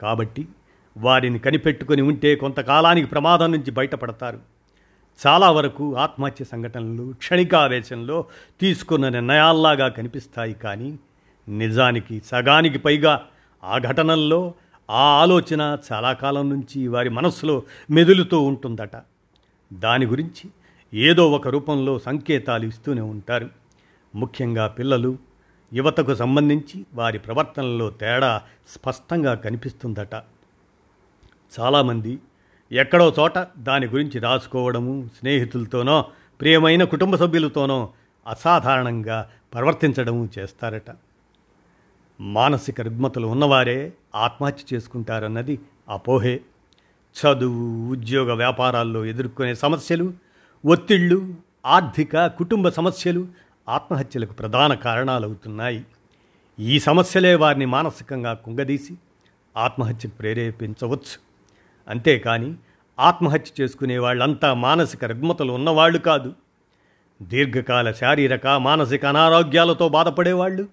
కాబట్టి 0.00 0.48
వారిని 0.96 1.38
కనిపెట్టుకొని 1.38 2.02
ఉంటే 2.02 2.34
కొంతకాలానికి 2.34 3.06
ప్రమాదం 3.06 3.52
నుంచి 3.52 3.70
బయటపడతారు. 3.70 4.40
చాలా 5.26 5.50
వరకు 5.50 5.96
ఆత్మహత్య 5.96 6.44
సంఘటనలు 6.44 7.14
క్షణికావేశంలో 7.18 8.24
తీసుకున్న 8.60 9.08
నిర్ణయాల్లాగా 9.08 9.88
కనిపిస్తాయి 9.88 10.54
కానీ 10.54 10.98
నిజానికి 11.48 12.22
సగానికి 12.26 12.78
పైగా 12.78 13.22
ఆ 13.64 13.78
ఘటనల్లో 13.78 14.54
ఆ 14.90 15.02
ఆలోచన 15.02 15.78
చాలా 15.92 16.12
కాలం 16.12 16.50
నుంచి 16.50 16.88
వారి 16.88 17.08
మనస్సులో 17.08 17.62
మెదులుతూ 17.90 18.42
ఉంటుందట. 18.42 18.96
దాని 19.72 20.06
గురించి 20.06 20.50
ఏదో 20.98 21.30
ఒక 21.30 21.48
రూపంలో 21.48 21.98
సంకేతాలు 21.98 22.66
ఇస్తూనే 22.66 23.00
ఉంటారు. 23.00 23.48
ముఖ్యంగా 24.14 24.66
పిల్లలు 24.66 25.18
యువతకు 25.72 26.14
సంబంధించి 26.14 26.86
వారి 26.94 27.18
ప్రవర్తనలో 27.18 27.90
తేడా 27.90 28.42
స్పష్టంగా 28.68 29.34
కనిపిస్తుందట. 29.34 30.14
చాలామంది 31.60 32.18
ఎక్కడో 32.72 33.14
చోట 33.20 33.38
దాని 33.38 33.86
గురించి 33.86 34.20
రాసుకోవడము 34.20 35.10
స్నేహితులతోనో 35.18 36.04
ప్రియమైన 36.40 36.84
కుటుంబ 36.84 37.16
సభ్యులతోనో 37.16 37.92
అసాధారణంగా 38.26 39.30
ప్రవర్తించడము 39.54 40.28
చేస్తారట. 40.38 40.96
మానసిక 42.20 42.80
రుగ్మతలు 42.80 43.26
ఉన్నవారే 43.26 43.92
ఆత్మహత్య 44.14 44.76
చేసుకుంటారన్నది 44.76 45.60
అపోహే. 45.88 46.40
చదువు 47.14 47.90
ఉద్యోగ 47.90 48.32
వ్యాపారాల్లో 48.32 49.04
ఎదుర్కొనే 49.04 49.54
సమస్యలు 49.54 50.12
ఒత్తిళ్ళు 50.66 51.34
ఆర్థిక 51.66 52.26
కుటుంబ 52.26 52.68
సమస్యలు 52.68 53.28
ఆత్మహత్యలకు 53.68 54.32
ప్రధాన 54.32 54.74
కారణాలవుతున్నాయి. 54.74 55.84
ఈ 56.58 56.80
సమస్యలే 56.80 57.34
వారిని 57.34 57.66
మానసికంగా 57.66 58.34
కుంగదీసి 58.34 58.94
ఆత్మహత్యకు 59.56 60.16
ప్రేరేపించవచ్చు. 60.16 61.16
అంతేకాని 61.88 62.54
ఆత్మహత్య 62.98 63.62
చేసుకునే 63.62 63.98
వాళ్ళంతా 63.98 64.54
మానసిక 64.54 65.04
రుగ్మతలు 65.04 65.52
ఉన్నవాళ్ళు 65.52 65.98
కాదు. 65.98 66.34
దీర్ఘకాల 67.22 67.92
శారీరక 67.92 68.46
మానసిక 68.46 69.04
అనారోగ్యాలతో 69.06 69.88
బాధపడేవాళ్ళు 69.88 70.68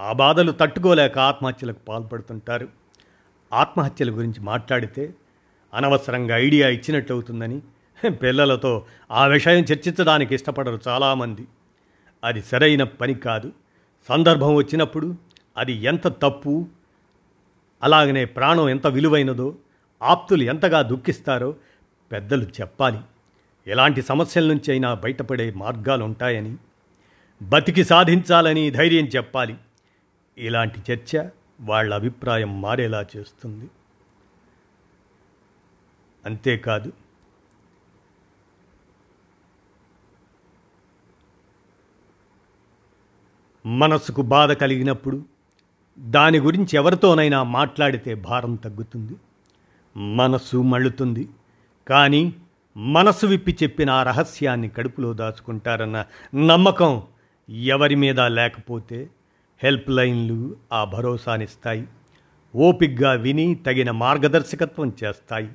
ఆ 0.00 0.12
బాధలు 0.12 0.52
తట్టుకోలేక 0.52 1.18
ఆత్మహత్యలకు 1.18 1.78
పాల్పడుతుంటారు. 1.88 2.68
ఆత్మహత్యల 3.52 4.10
గురించి 4.10 4.40
మాట్లాడితే 4.40 5.14
అనవసరంగా 5.74 6.38
ఐడియా 6.38 6.68
ఇచ్చినట్లవుతుందని 6.68 7.62
పిల్లలతో 8.22 8.84
ఆ 9.10 9.26
విషయం 9.26 9.62
చర్చించడానికి 9.62 10.34
ఇష్టపడరు 10.34 10.78
చాలామంది. 10.88 11.44
అది 12.26 12.42
సరైన 12.42 12.82
పని 12.82 13.14
కాదు. 13.14 13.52
సందర్భం 14.08 14.54
వచ్చినప్పుడు 14.54 15.14
అది 15.56 15.72
ఎంత 15.72 16.08
తప్పు 16.08 16.68
అలాగనే 17.82 18.24
ప్రాణం 18.24 18.68
ఎంత 18.68 18.86
విలువైనదో 18.86 19.56
ఆప్తులు 20.02 20.42
ఎంతగా 20.42 20.82
దుఃఖిస్తారో 20.82 21.54
పెద్దలు 22.12 22.42
చెప్పాలి. 22.42 23.00
ఎలాంటి 23.66 24.02
సమస్యల 24.02 24.48
నుంచి 24.48 24.70
అయినా 24.70 24.94
బయటపడే 24.94 25.52
మార్గాలు 25.56 26.04
ఉంటాయని 26.04 26.56
బతికి 27.42 27.84
సాధించాలని 27.84 28.70
ధైర్యం 28.70 29.04
చెప్పాలి. 29.04 29.56
ఇలాంటి 30.38 30.92
చర్చ 30.92 31.28
వాళ్ళ 31.60 31.94
అభిప్రాయం 31.94 32.60
మారేలా 32.60 33.06
చేస్తుంది. 33.16 33.70
అంతేకాదు 36.26 36.92
మనసుకు 43.66 44.22
బాధ 44.22 44.52
కలిగినప్పుడు 44.52 45.24
దాని 45.98 46.38
గురించి 46.38 46.76
ఎవరితోనైనా 46.76 47.42
మాట్లాడితే 47.42 48.14
భారం 48.14 48.54
తగ్గుతుంది. 48.54 49.16
మనసు 49.96 50.56
మళ్ళుతుంది. 50.56 51.28
కానీ 51.88 52.34
మనసు 52.76 53.26
విప్పి 53.26 53.56
చెప్పిన 53.62 53.90
ఆ 53.90 54.02
రహస్యాన్ని 54.02 54.68
కడుపులో 54.68 55.12
దాచుకుంటారన్న 55.12 56.04
నమ్మకం 56.34 57.02
ఎవరి 57.48 57.94
మీద 57.94 58.20
లేకపోతే 58.20 59.08
హెల్ప్ 59.62 59.90
లైన్లు 59.90 60.56
ఆ 60.72 60.84
భరోసానిస్తాయి. 60.84 61.88
ఓపిగ్గా 62.56 63.12
విని 63.12 63.54
తగిన 63.54 63.90
మార్గదర్శకత్వం 63.90 64.92
చేస్తాయి. 65.04 65.50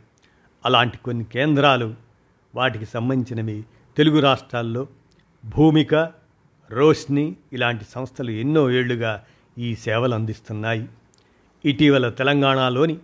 అలాంటి 0.65 0.97
కొన్ని 0.97 1.24
కేంద్రాలు 1.24 1.93
వాటికి 2.56 2.86
సంబంధించినవి 2.86 3.63
తెలుగు 3.97 4.19
రాష్ట్రాల్లో 4.19 4.88
భూమిక 5.45 6.20
రోష్ని 6.73 7.36
ఇలాంటి 7.53 7.86
సంస్థలు 7.91 8.31
ఎన్నో 8.31 8.71
ఏళ్ళుగా 8.71 9.23
ఈ 9.57 9.75
సేవలు 9.75 10.13
అందిస్తున్నాయి. 10.13 10.88
ఇటీవల 11.65 12.10
తెలంగాణలోని 12.10 12.97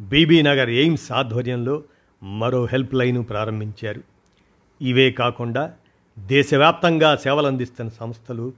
బీబీ 0.00 0.42
నగర్ 0.42 0.70
ఎయిమ్స్ 0.70 1.12
ఆధ్వర్యంలో 1.12 1.82
మరో 2.22 2.64
హెల్ప్ 2.64 2.94
లైను 2.94 3.22
ప్రారంభించారు. 3.22 4.02
ఇవే 4.82 5.10
కాకుండా 5.10 5.74
దేశవ్యాప్తంగా 6.18 7.16
సేవలు 7.16 7.46
అందిస్తున్న 7.46 7.90
సంస్థలు 7.90 8.52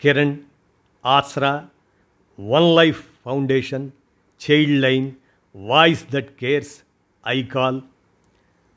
Kiran 0.00 0.36
Aasra 1.06 1.66
one 2.40 2.76
life 2.76 3.02
foundation 3.24 3.90
child 4.40 4.80
line 4.80 5.12
voice 5.56 6.04
that 6.12 6.30
cares 6.40 6.74
iCall 7.28 7.80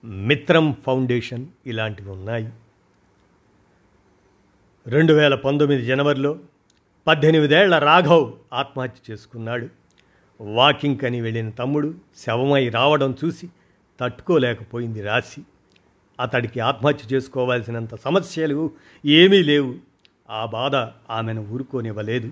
Mitram 0.04 0.76
foundation 0.86 1.46
ఇలాంటివి 1.68 2.10
ఉన్నాయి. 2.10 2.50
రెండు 4.88 5.14
వేల 5.14 5.36
పంతొమ్మిది 5.36 5.86
జనవరిలో 5.86 6.40
పద్దెనిమిదేళ్ళ 7.08 7.78
రాఘవ్ 7.78 8.34
ఆత్మహత్య 8.54 9.14
చేసుకున్నాడు. 9.14 9.68
వాకింగ్ 10.42 11.06
అని 11.06 11.22
వెళ్ళిన 11.22 11.50
తమ్ముడు 11.50 11.94
శవమై 12.18 12.70
రావడం 12.70 13.16
చూసి 13.26 13.50
తట్టుకోలేకపోయింది 14.00 15.02
రాశి. 15.02 15.42
అతడికి 16.20 16.60
ఆత్మహత్య 16.60 17.16
చేసుకోవాల్సినంత 17.16 17.96
సమస్యలు 17.96 18.72
ఏమీ 19.06 19.44
లేవు. 19.44 19.76
ఆ 20.30 20.46
బాధ 20.46 20.76
ఆమెను 21.12 21.48
ఊరుకోనివ్వలేదు. 21.52 22.32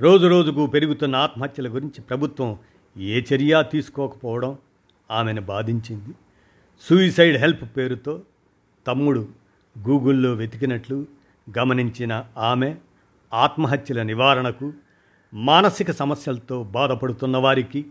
రోజు 0.00 0.26
రోజుకు 0.26 0.66
పెరుగుతున్న 0.66 1.16
ఆత్మహత్యల 1.16 1.68
గురించి 1.68 2.02
ప్రభుత్వం 2.02 2.58
ఏ 2.96 3.20
చర్య 3.20 3.64
తీసుకోకపోవడం 3.72 4.58
ఆమెను 5.10 5.40
బాధించింది. 5.40 6.14
సూయిసైడ్ 6.80 7.36
హెల్ప్ 7.36 7.76
పేరుతో 7.76 8.20
తమ్ముడు 8.86 9.28
గూగుల్లో 9.88 10.32
వెతికినట్లు 10.32 11.23
గమనించిన 11.58 12.24
ఆమె 12.38 12.74
ఆత్మహత్యల 13.32 14.02
నివారణకు 14.02 14.72
మానసిక 15.34 15.90
సమస్యలతో 15.90 16.62
బాధపడుతున్న 16.64 17.36
వారికి 17.36 17.86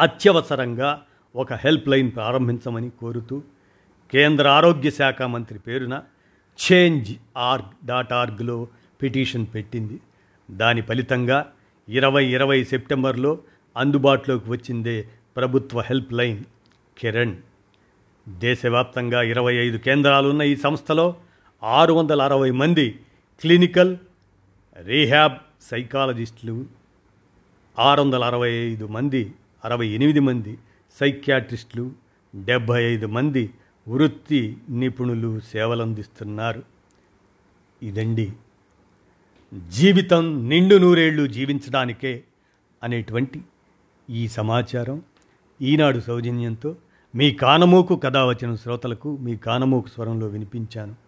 అత్యవసరంగా 0.00 1.02
ఒక 1.36 1.52
హెల్ప్ 1.52 1.88
లైన్ 1.88 2.12
ప్రారంభించమని 2.12 2.90
కోరుతూ 2.90 3.42
కేంద్ర 4.12 4.48
ఆరోగ్య 4.48 4.90
శాఖ 4.90 5.22
మంత్రి 5.22 5.58
పేరున 5.58 6.02
చేంజ్ 6.58 7.12
ఆర్గ్ 7.36 7.86
డాట్ 7.86 8.12
ఆర్గ్లో 8.12 8.66
పిటిషన్ 9.02 9.46
పెట్టింది. 9.54 10.00
దాని 10.50 10.80
ఫలితంగా 10.80 11.52
ఇరవై 11.88 12.26
ఇరవై 12.26 12.64
సెప్టెంబర్లో 12.64 13.38
అందుబాటులోకి 13.76 14.50
వచ్చిందే 14.50 15.08
ప్రభుత్వ 15.36 15.80
హెల్ప్ 15.80 16.12
లైన్ 16.12 16.44
కిరణ్. 16.98 17.36
దేశవ్యాప్తంగా 18.28 19.22
ఇరవై 19.22 19.54
ఐదు 19.54 19.76
కేంద్రాలున్న 19.76 20.42
ఈ 20.42 20.56
సంస్థలో 20.56 21.14
ఆరు 21.62 21.92
వందల 21.92 22.22
అరవై 22.22 22.50
మంది 22.50 23.00
క్లినికల్ 23.40 23.96
రీహాబ్ 24.82 25.34
సైకాలజిస్టులు 25.60 26.66
ఆరు 27.78 28.02
వందల 28.02 28.24
అరవై 28.24 28.50
ఐదు 28.50 28.86
మంది 28.86 29.34
అరవై 29.64 29.88
ఎనిమిది 29.88 30.20
మంది 30.20 30.58
సైక్యాట్రిస్టులు 31.00 31.92
డెబ్భై 32.36 32.84
ఐదు 32.84 33.06
మంది 33.06 33.50
వృత్తి 33.88 34.56
నిపుణులు 34.70 35.40
సేవలందిస్తున్నారు. 35.40 36.62
ఇదండి 37.82 38.32
జీవితం 39.68 40.48
నిండు 40.48 40.74
నూరేళ్ళు 40.74 41.26
జీవించడానికే 41.26 42.24
అనేటువంటి 42.82 43.42
ఈ 44.10 44.28
సమాచారం. 44.28 45.02
ఈనాడు 45.62 46.00
సౌజన్యంతో 46.00 46.76
మీ 47.14 47.32
కానమోకు 47.32 47.96
కథ 47.96 48.16
వచ్చిన 48.16 48.54
శ్రోతలకు 48.54 49.16
మీ 49.16 49.36
కానమోకు 49.36 49.88
స్వరంలో 49.88 50.26
వినిపించాను. 50.26 51.07